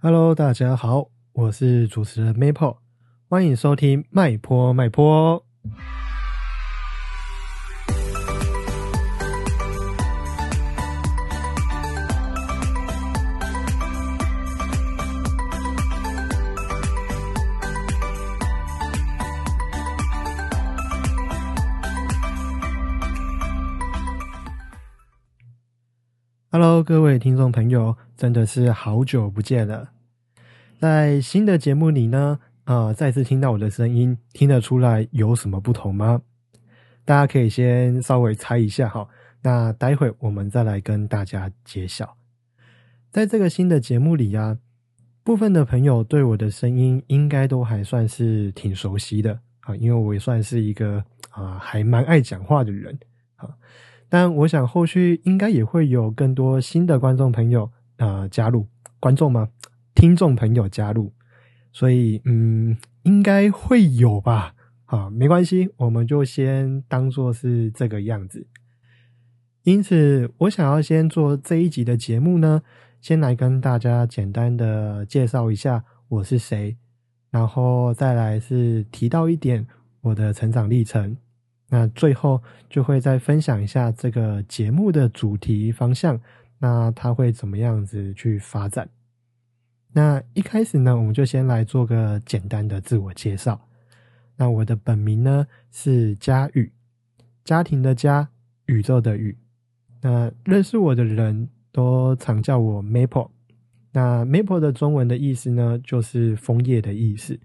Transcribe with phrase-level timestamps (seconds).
[0.00, 2.76] Hello，大家好，我是主持人 Maple，
[3.28, 5.44] 欢迎收听麦坡麦坡。
[26.52, 29.88] Hello，各位听众朋友，真的是好久不见了。
[30.80, 36.20] 在新的节目里呢，啊，再次听到我的声音，听得出来有什么不同吗？
[37.04, 39.08] 大家可以先稍微猜一下哈。
[39.40, 42.16] 那待会我们再来跟大家揭晓。
[43.12, 44.58] 在这个新的节目里啊，
[45.22, 52.98] 部分的朋友对我的声音应该都还算是挺熟悉的啊，因为我也算是一个啊还蛮爱讲话的人
[53.36, 53.48] 啊。
[54.08, 58.66] 但我想后续应该也会有更多新的观众朋友啊加入，
[58.98, 59.48] 观众吗？
[59.94, 61.12] 听众朋友加入，
[61.72, 64.54] 所以嗯，应该会有吧。
[64.84, 68.46] 好，没关系，我们就先当做是这个样子。
[69.64, 72.62] 因此，我想要先做这一集的节目呢，
[73.02, 76.76] 先来跟大家简单的介绍一下我是谁，
[77.30, 79.66] 然后再来是提到一点
[80.00, 81.16] 我的成长历程。
[81.68, 86.18] 那最后就会再分享一下这个节目的主题方向，
[86.58, 88.88] 那它会怎么样子去发展？
[89.92, 93.60] 那一开始呢，我们就先来做个简单的自我介绍。
[94.36, 96.70] 那我的本名呢是佳宇，
[97.44, 98.28] 家庭的家，
[98.66, 99.36] 宇宙的宇。
[100.00, 103.30] 那认识我的人都常叫我 Maple。
[103.90, 107.40] 那 Maple 的中文的意思呢，就是枫叶的意思。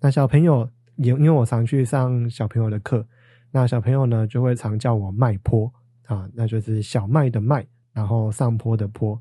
[0.00, 3.06] 那小朋友也因为我常去上小朋友的课。
[3.50, 5.70] 那小朋友呢，就会常叫我麦坡
[6.06, 9.18] 啊，那就是小麦的麦，然后上坡的坡。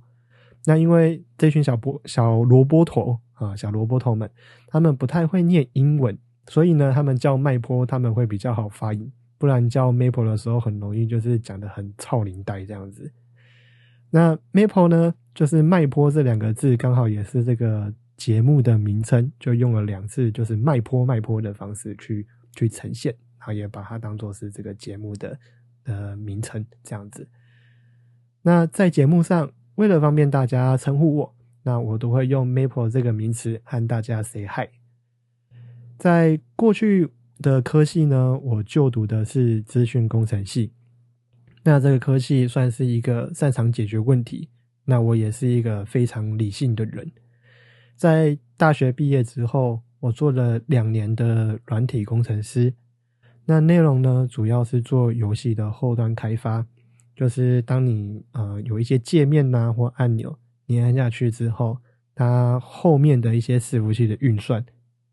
[0.66, 4.30] 那因为这群小波小萝卜头啊，小萝卜头们，
[4.68, 9.10] 他们不太会念英文，所以呢，他们叫麦坡，他们会比较好发音。
[9.38, 13.12] 不然叫 Maple 的时候，很容易就是讲的很操林带这样子。
[14.10, 22.26] 那 Maple 呢，就是麦坡这两个字，刚好也是这个节目的名称，就用了两次，就是麦坡麦坡的方式去
[22.56, 23.16] 去呈现。
[23.38, 25.38] 然后也把它当做是这个节目的
[25.84, 27.28] 呃名称这样子。
[28.48, 34.70] 那在节目上，为了方便大家称呼我，那我都会用 Maple 这个名词和大家 say hi。
[35.98, 40.72] 在过去的科系呢，我就读的是资讯工程系。
[41.64, 44.48] 那这个科系算是一个擅长解决问题。
[44.84, 47.12] 那我也是一个非常理性的人。
[47.96, 52.72] 在大学毕业之后，我做了两年的软体工程师。
[53.46, 56.64] 那内容呢，主要是做游戏的后端开发，
[57.16, 61.78] 就是当你呃有一些界面呐或按钮，你按下去之后，
[62.14, 64.64] 它后面的一些伺服器的运算，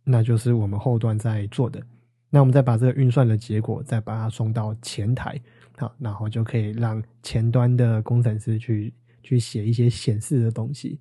[0.03, 1.81] 那就是我们后端在做的。
[2.29, 5.41] 那我们再把这个运算的结果，再把它送到前台，
[5.77, 8.93] 好，然后就可以让前端的工程师去
[9.23, 10.99] 去写一些显示的东西。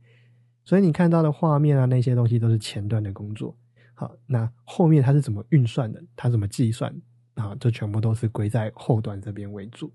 [0.63, 3.55] 所以你看到的画面啊，那些东西都是前端的工作。
[3.93, 6.03] 好，那后面它是怎么运算的？
[6.15, 6.93] 它怎么计算？
[7.35, 9.91] 啊，这全部都是归在后端这边为主。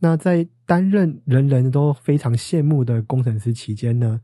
[0.00, 4.20] 那在担任人人都非常羡慕的工程师期间呢，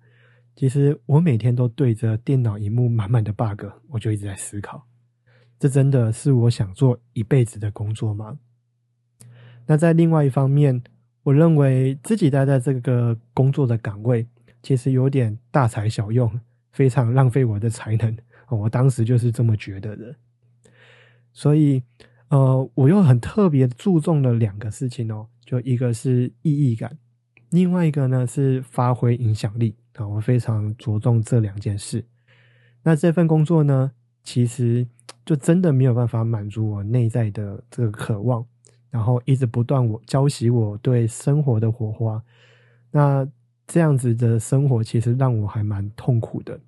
[0.54, 4.86] 其实我每天都对着电脑荧幕满满的 bug，我就一直在思考：
[5.58, 8.38] 这真的是我想做一辈子的工作吗？
[9.66, 10.82] 那在另外一方面，
[11.24, 14.26] 我认为自己待在这个工作的岗位，
[14.62, 16.40] 其实有点大材小用，
[16.72, 18.16] 非常浪费我的才能。
[18.48, 20.14] 我当时就是这么觉得的。
[21.32, 21.82] 所以，
[22.28, 26.98] 呃，我又很特别注重了两个事情哦，就一个是意义感，
[27.50, 32.04] 另外一个呢是发挥影响力啊，我非常着重这两件事。
[32.82, 33.92] 那这份工作呢，
[34.22, 34.86] 其实
[35.24, 38.44] 就真的没有办法满足我内在的这个渴望，
[38.90, 42.22] 然后一直不断我浇熄我对生活的火花。
[42.90, 43.26] 那
[43.66, 46.60] 这样子的生活其实让我还蛮痛苦的，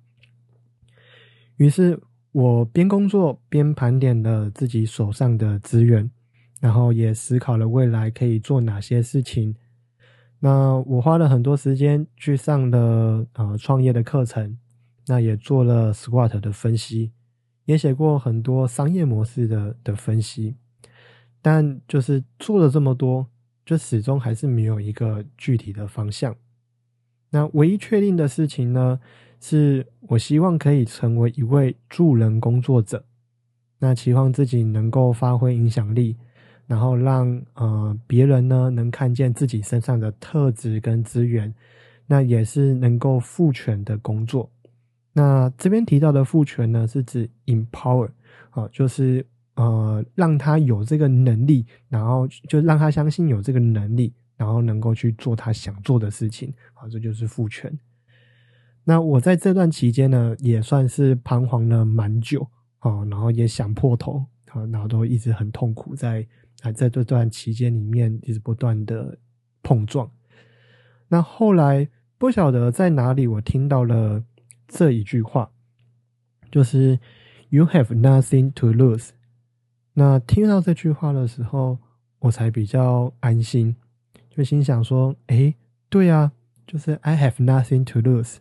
[1.57, 1.99] 于是。
[2.31, 6.07] 我边工作边盘点了自己手上的资源，
[6.59, 9.55] 然后也思考了未来可以做哪些事情。
[10.39, 14.57] 那我花了很多时间去上了呃创业的课程，
[15.07, 17.11] 那也做了 SWOT 的分析，
[17.65, 20.55] 也写过很多商业模式的的分析。
[21.41, 23.27] 但就是做了这么多，
[23.65, 26.35] 就始终还是没有一个具体的方向。
[27.29, 28.99] 那唯一确定的事情呢？
[29.41, 33.05] 是我希望可以成为一位助人工作者，
[33.77, 36.17] 那期望自己能够发挥影响力，
[36.69, 41.51] 然后让呃别人呢能看见自己身上的特质跟资源，
[42.05, 44.47] 那也是能够赋权的工作。
[45.13, 48.07] 那这边提到的赋权呢，是指 empower，
[48.51, 49.25] 啊，就是
[49.55, 57.75] 呃让他有这个能力，然后就让他相信有这个能力，然后能够去做他想做的事情，啊，这就是赋权。
[58.83, 66.25] 那我在这段期间呢，也算是彷徨了蛮久，啊，然后也想破头，啊，然后都一直很痛苦，在
[66.61, 69.17] 啊在这段期间里面一直不断的
[69.63, 70.09] 碰撞。
[71.07, 74.23] 那后来不晓得在哪里，我听到了。
[74.71, 75.49] 这一句话
[76.51, 76.99] 就是
[77.49, 79.09] “You have nothing to lose”。
[79.93, 81.79] 那听到这句话的时候，
[82.19, 83.75] 我才比较安心，
[84.29, 85.55] 就心想说：“哎，
[85.89, 86.33] 对啊，
[86.67, 88.35] 就是 I have nothing to lose。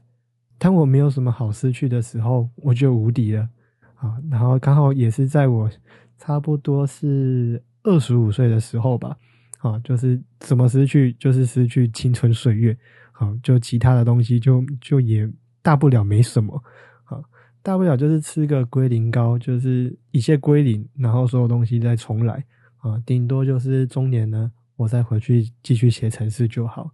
[0.59, 3.49] 当我没有什么好失去的时候，我就无敌了
[3.94, 4.19] 啊！
[4.31, 5.70] 然后刚好也是在我
[6.19, 9.17] 差不多是二十五岁的时候吧，
[9.58, 12.76] 啊，就是怎么失去，就是失去青春岁月，
[13.11, 15.29] 好，就其他的东西就就也。
[15.61, 16.62] 大不了没什么，
[17.05, 17.20] 啊，
[17.62, 22.43] 大不了就是吃个龟苓膏，就是一切归零，然后所有东西再重来，
[22.79, 26.93] 啊，顶多就是中年呢，我再回去继续写程式就好。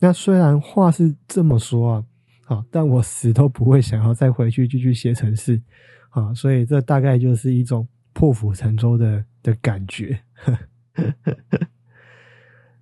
[0.00, 2.04] 那虽然话是这么说啊，
[2.46, 5.62] 好，但我死都不会想要再回去继续写程式，
[6.08, 10.20] 啊，所以这大概就是一种破釜沉舟的的感觉。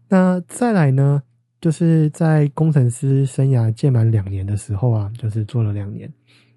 [0.09, 1.23] 那再来呢？
[1.59, 6.13] 就是在工程师生涯届满两年的时候啊，就是做了两年，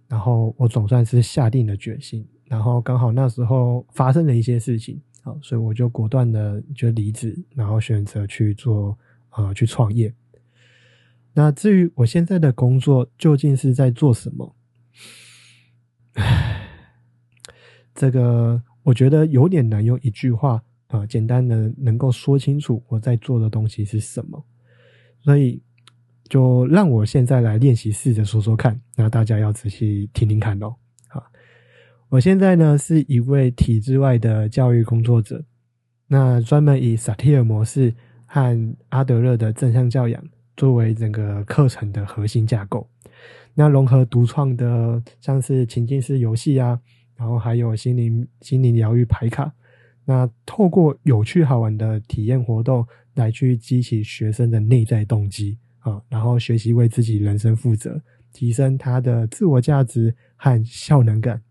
[0.08, 8.96] 然后我总算是下定了决心，然后刚好那时候发生了一些事情，好，所以我就果断的就离职，然后选择去做
[9.32, 10.14] 呃去创业。
[11.34, 14.56] 那至于我现在的工作究竟是在做什么，
[16.14, 16.68] 唉，
[17.96, 24.44] 这个我觉得有点难用一句话啊，简单的能够说清楚我在做的东西是什么。
[25.22, 25.62] 所以，
[26.28, 28.82] 就让我现在来练习，试着说说看。
[28.96, 30.74] 那大家要仔细听听看哦。
[31.08, 31.24] 好，
[32.10, 35.46] 我现在呢是一位体制外的教育工作者，
[36.08, 37.94] 那专门以萨提尔模式
[38.26, 40.24] 和阿德勒的正向教养
[40.58, 42.90] 作为整个课程的核心架构。
[43.54, 46.80] 那融合独创的像是情境式游戏啊，
[47.20, 49.54] 然后还有心灵心灵疗愈牌卡。
[50.06, 52.88] 那透过有趣好玩的体验活动。
[53.16, 58.02] 来去激起学生的内在动机啊，然后学习为自己人生负责，
[58.32, 61.42] 提升他的自我价值和效能感。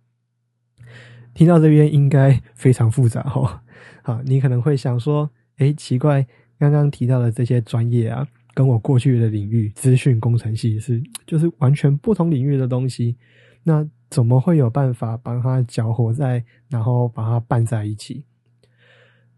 [1.35, 3.61] 听到这边应该非常复杂哦。
[4.03, 5.29] 好，你可能会想说，
[5.59, 6.27] 哎，奇怪，
[6.59, 13.15] 刚刚提到的这些专业啊，跟我过去的领域资讯工程系是就是完全不同领域的东西，
[13.63, 18.25] 那怎么会有办法帮他搅和在，然后把它拌在一起？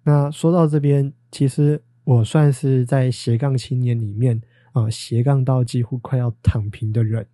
[0.05, 1.83] 那说到这边，其实。
[2.03, 4.41] 我算是在斜杠青年里面
[4.73, 7.29] 啊，斜杠到几乎快要躺平的人。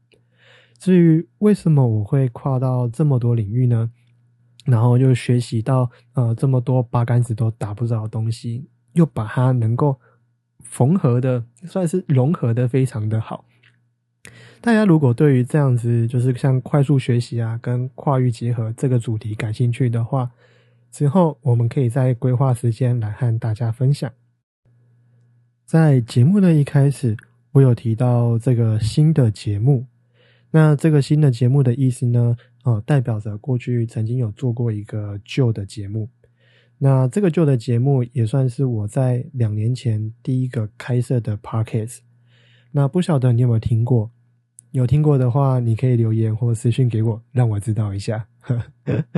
[0.76, 3.90] 至于为什么我会跨到这么多领域呢？
[4.66, 9.98] 然后又学习到呃这么多八竿子都打不着的东西，又把它能够
[10.60, 13.46] 缝合的，算是融合的非常的好。
[14.66, 20.28] 大家如果对于这样子就是像快速学习啊，跟跨域结合这个主题感兴趣的话，
[20.90, 24.12] 之后我们可以再规划时间来和大家分享。
[25.64, 27.16] 在节目的一开始，
[27.52, 29.86] 我有提到这个新的节目。
[30.50, 32.37] 那这个新的节目的意思呢？
[32.64, 36.08] 哦，代表着过去曾经有做过一个旧的节目。
[36.78, 41.99] 那这个旧的节目也算是我在两年前第一个开设的 podcast。
[42.73, 44.11] 那不晓得你有没有听过？
[44.76, 48.26] 有听过的话，你可以留言或私信给我，让我知道一下。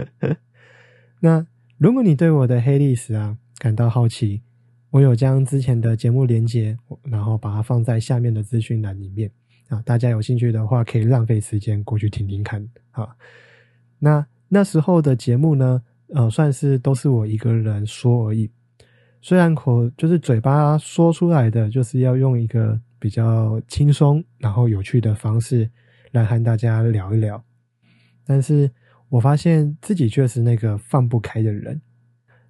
[1.19, 1.45] 那
[1.79, 4.41] 如果你对我的黑历史啊感到好奇，
[4.91, 9.29] 我有将之前的节目连接，然后把它放在下面的资讯栏里面
[9.69, 13.09] 啊，大家有兴趣的话可以浪费时间过去听听看啊。
[13.99, 15.83] 那那时候的节目呢，
[16.15, 18.49] 呃，算是都是我一个人说而已，
[19.21, 25.71] 虽然口就是嘴巴说出来的，就是要用一个比较轻松然后有趣的方式
[26.13, 27.45] 来和大家聊一聊，
[28.25, 28.71] 但是
[29.09, 31.81] 我发现自己却是那个放不开的人。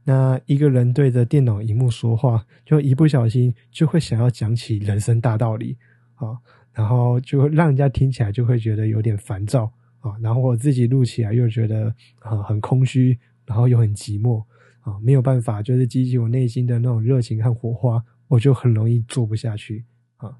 [0.04, 5.76] 那一个人对着电脑荧幕说话，就一不小心就会想要讲起人生大道理
[6.14, 6.38] 啊，
[6.72, 14.42] 然后就让人家听起来就会觉得有点烦躁啊，然后我自己录起来又觉得啊很空虚，然后又很寂寞
[14.80, 19.84] 啊，没有办法就是激起我内心的那种热情和火花，我就很容易做不下去
[20.18, 20.36] 啊。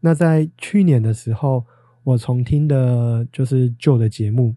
[0.00, 1.66] 那在去年的时候，
[2.04, 4.54] 我重听的就是旧的节目，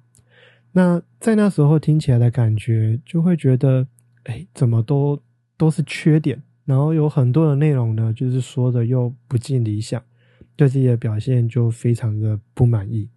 [0.71, 3.87] 那在那时候听起来的感觉，就会觉得。
[4.25, 5.21] 哎，怎么都
[5.57, 10.01] 都是缺点，然后有很多的内容呢，就是说的又不尽理想，
[10.55, 13.09] 对自己的表现就非常的不满意。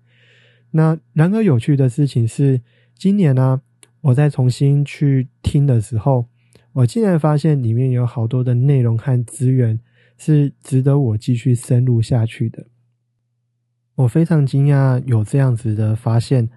[0.72, 2.60] 那然而有趣的事情是，
[2.92, 3.62] 今年呢，
[4.00, 6.26] 我在重新去听的时候，
[6.72, 9.78] 我竟然发现里面有好多的内容和资源
[10.16, 12.66] 是值得我继续深入下去的。
[13.96, 16.48] 我非常惊讶有这样子的发现。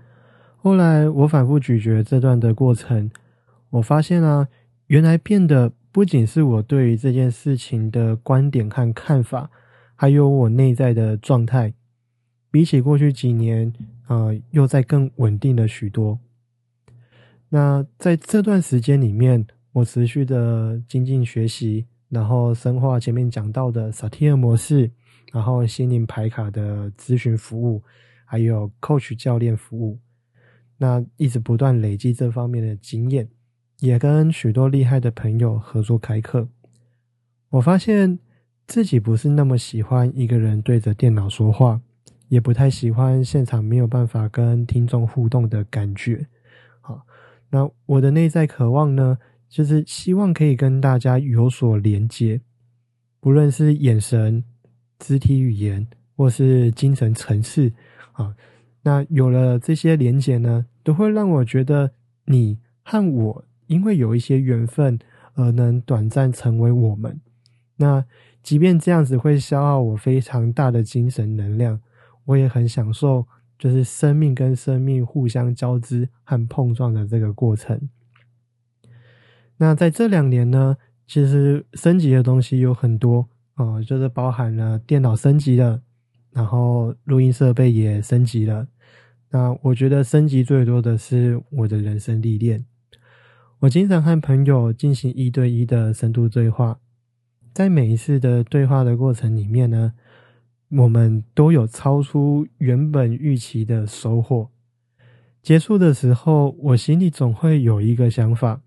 [0.58, 3.10] 后来我反复咀嚼这段的过程，
[3.70, 4.50] 我发现啊，
[4.88, 9.50] 原来变得不仅是我对于这件事情的观点和看法，
[9.96, 11.74] 还有我内在的状态，
[12.52, 13.72] 比起过去几年，
[14.08, 16.20] 呃，又在更稳定了许多。
[17.48, 24.92] 那在这段时间里面，我持续的精进学习，然后深化前面讲到的萨提尔模式，
[25.32, 27.84] 然后心灵牌卡的咨询服务，
[28.26, 30.00] 还有 coach 教练服务。
[30.78, 33.30] 那一直不断累积这方面的经验，
[33.80, 36.48] 也跟许多厉害的朋友合作开课。
[37.50, 38.18] 我发现
[38.66, 41.82] 自己不是那么喜欢一个人对着电脑说话，
[42.30, 46.28] 也不太喜欢现场没有办法跟听众互动的感觉。
[46.80, 47.06] 好，
[47.50, 49.18] 那我的内在渴望呢，
[49.50, 52.40] 就是希望可以跟大家有所连接，
[53.20, 54.44] 不论是眼神、
[55.00, 57.74] 肢体语言，或是精神层次，
[58.14, 58.36] 啊。
[58.84, 61.92] 那有了这些连接呢，都会让我觉得
[62.26, 64.98] 你和我因为有一些缘分
[65.34, 67.20] 而能短暂成为我们。
[67.76, 68.06] 那
[68.42, 71.82] 即便这样子会消耗我非常大的精神能量，
[72.26, 73.28] 我也很享受，
[73.58, 77.90] 就是生命跟生命互相交织和碰撞的这个过程。
[79.60, 80.76] 那在这两年呢，
[81.06, 85.82] 其实升级的东西有很多哦，就是包含了电脑升级了。
[86.32, 88.68] 然后录音设备也升级了，
[89.32, 92.64] 那我觉得升级最多的是我的人生历练。
[93.62, 96.80] 我经常和朋友进行一对一的深度对话，
[97.52, 99.94] 在每一次的对话的过程里面呢，
[100.70, 104.52] 我们都有超出原本预期的收获。
[105.42, 108.62] 结束的时候，我心里总会有一个想法，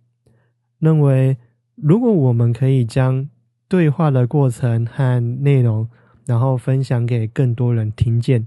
[0.82, 1.38] 认为
[1.76, 3.30] 如果我们可以将
[3.66, 5.88] 对话的过程和内容。
[6.24, 8.46] 然后分享给更多人听见，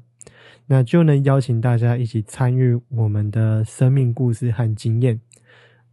[0.67, 5.19] 那就能邀请大家一起参与我们的生命故事和经验。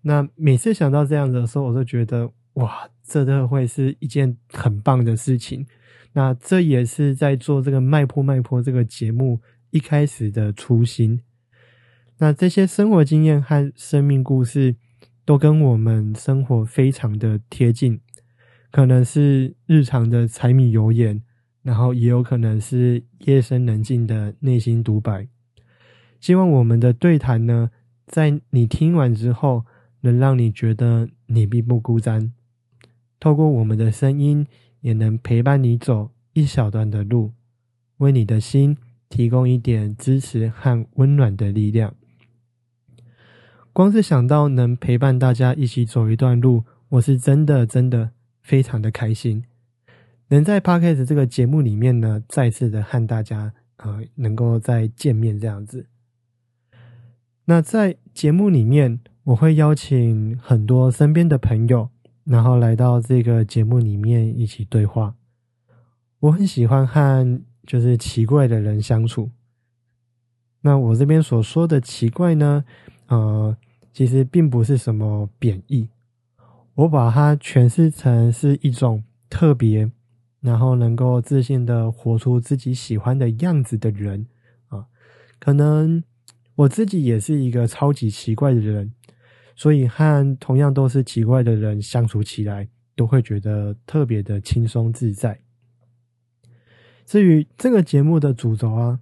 [0.03, 5.67] 那每次想到这样的时候，我都觉得哇，这都会是一件很棒的事情。
[6.13, 11.21] 那这也是在做这个脉坡脉坡这个节目一开始的初心。
[12.19, 14.77] 那这些生活经验和生命故事
[15.33, 17.99] 都跟我们生活非常的贴近，
[18.71, 21.23] 可能是日常的柴米油盐。
[21.63, 25.27] 然后也有可能是夜深人静的内心独白。
[26.21, 27.71] 希望我们的对谈呢，
[28.05, 29.65] 在你听完之后，
[30.03, 32.35] 能让你觉得你并不孤单。
[33.19, 34.47] 透过我们的声音，
[34.83, 37.33] 也能陪伴你走一小段的路，
[37.97, 38.77] 为你的心
[39.09, 41.95] 提供一点支持和温暖的力量。
[43.75, 48.11] 光是想到能陪伴大家一起走一段路，我是真的真的
[48.43, 49.45] 非常的开心。
[50.29, 55.87] 能在 Podcast 这个节目里面呢，再次的和大家呃，能够再见面这样子。
[57.47, 61.89] 那在节目里面，我会邀请很多身边的朋友，
[62.25, 65.15] 然后来到这个节目里面一起对话。
[66.21, 69.31] 我很喜欢和就是奇怪的人相处。
[70.61, 72.65] 那我这边所说的奇怪呢，
[73.07, 73.57] 呃，
[73.93, 75.89] 其实并不是什么贬义，
[76.75, 79.91] 我把它诠释成是一种特别。
[80.43, 84.27] 然后能够自信的活出自己喜欢的样子的人
[84.67, 84.87] 啊，
[85.39, 86.03] 可能
[86.57, 88.93] 我自己也是一个超级奇怪的人，
[89.55, 92.67] 所以和同样都是奇怪的人相处起来，
[92.97, 95.39] 都会觉得特别的轻松自在。
[97.07, 98.99] 至于这个节目的主轴啊，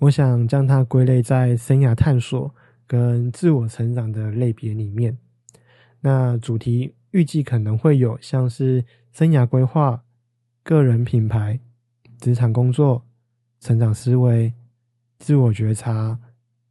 [0.00, 2.52] 我想将它归类在生涯探索
[2.90, 5.16] 跟自我成长的类别里面。
[6.00, 10.02] 那主题预计可能会有像是生涯规划。
[10.62, 11.58] 个人品牌、
[12.20, 13.04] 职场工作、
[13.60, 14.52] 成长思维、
[15.18, 16.18] 自我觉察、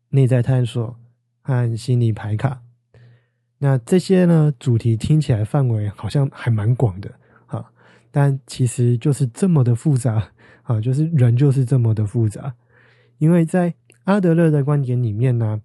[0.09, 0.95] 内在探索
[1.41, 2.61] 和心理牌卡，
[3.57, 4.53] 那这些呢？
[4.59, 7.11] 主题听起来范围好像还蛮广的
[7.47, 7.71] 啊，
[8.11, 12.53] 但其实就是这么的复杂啊，就是人就是这么的复杂。
[13.17, 13.73] 因为在
[14.03, 15.61] 阿德勒的观点里面呢，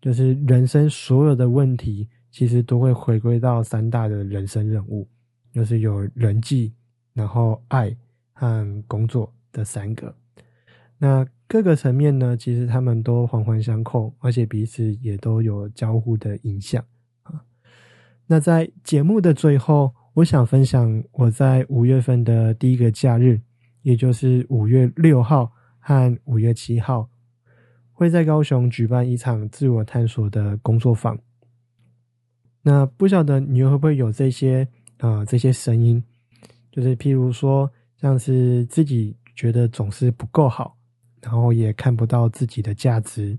[0.00, 5.08] 就是人生所有的问题，其实都会回归到三大的人生任务，
[5.52, 6.72] 就是有人际。
[7.14, 7.96] 然后，爱
[8.32, 10.14] 和工作的三个，
[10.98, 16.84] 那各个层面呢，其实他们都环环相扣，而且彼此也都有交互的影响
[17.24, 17.42] 啊。
[18.28, 23.40] 那在节目的最后，我想分享我在五月份的第一个假日
[23.82, 25.50] 也就是五月六号
[25.80, 27.10] 和五月七号，
[27.98, 31.18] 会在高雄举办一场自我探索的工作坊。
[32.62, 36.00] 那不晓得你会不会有这些啊这些声音，
[36.70, 40.76] 就是譬如说，像是自己觉得总是不够好，
[41.22, 43.36] 然后也看不到自己的价值，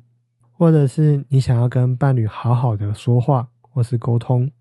[0.52, 4.52] 或者是你想要跟伴侣好好的说话或是沟通，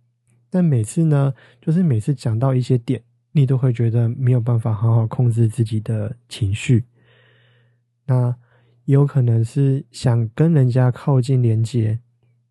[0.49, 3.03] 但每次呢，就是每次讲到一些点。
[3.33, 6.85] 你都会觉得没有办法好好控制自己的情绪，
[8.07, 8.35] 那
[8.89, 11.99] 有可能是想跟人家靠近连接，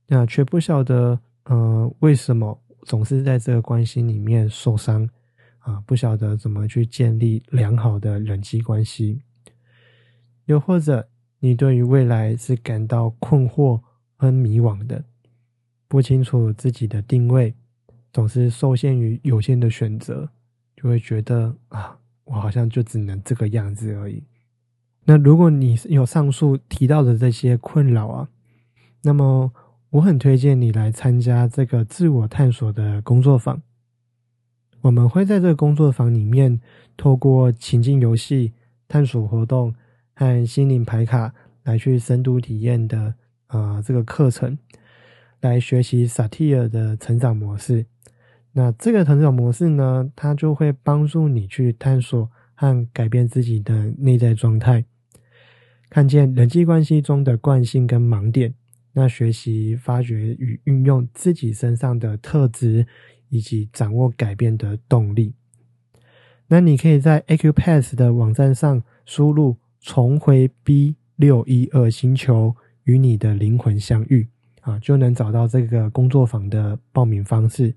[0.05, 5.09] 那却不晓得呃为什么总是在这个关系里面受伤
[5.57, 9.19] 啊，不晓得怎么去建立良好的人际关系，
[10.45, 13.81] 又或者你对于未来是感到困惑
[14.15, 15.03] 和迷惘的，
[15.87, 17.51] 不清楚自己的定位，
[18.13, 20.29] 总是受限于有限的选择。
[20.75, 24.23] 就会觉得啊，我好像就只能这个样子而已。
[25.09, 28.27] 那如果你有上述提到的这些困扰啊，
[29.03, 29.53] 那么
[29.91, 33.61] 我很推荐你来参加这个自我探索的工作坊。
[34.81, 36.59] 我们会在这个工作坊里面，
[36.97, 38.51] 透过情境游戏、
[38.89, 39.73] 探索活动
[40.13, 41.33] 和心灵牌卡
[41.63, 43.15] 来去深度体验的
[43.47, 44.57] 啊这个课程，
[45.39, 47.85] 来学习萨提尔的成长模式。
[48.51, 54.83] 那这个成长模式呢，它就会帮助你去探索和改变自己的内在状态，
[55.89, 58.53] 看见人际关系中的惯性跟盲点，
[58.93, 62.85] 那学习发掘与运用自己身上的特质，
[63.29, 65.33] 以及掌握改变的动力。
[66.47, 74.27] 那你可以在 Acupass 的网站上输入“重回 B 六一二星球与你的灵魂相遇”
[74.61, 77.73] 啊，就能找到这个工作坊的报名方式。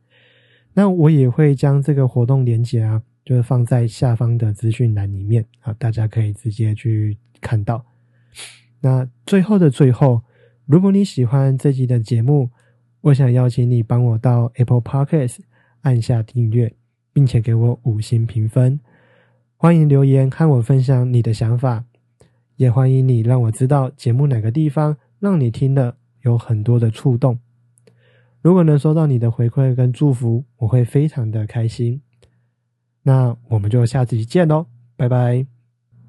[0.73, 7.85] 那我也会将这个活动链接啊，就是放在下方的资讯栏里面啊，大家可以直接去看到。
[8.81, 10.23] 那最后的最后，
[10.67, 12.51] 如果你喜欢这集的节目，
[13.03, 15.39] 我想邀请你帮我到 Apple Podcast
[15.83, 16.73] 按下订阅，
[17.13, 18.81] 并且给我五星评分。
[19.57, 21.85] 欢迎留言和我分享你的想法，
[22.57, 27.39] 也欢迎你让我知道节目哪个地方让你听了有很多的触动。
[28.41, 32.01] 如果能收到你的回馈跟祝福，我会非常的开心。
[33.03, 34.67] 那我们就下次见喽，
[34.97, 35.60] 拜拜。